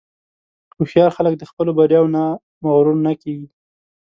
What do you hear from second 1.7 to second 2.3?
بریاوو نه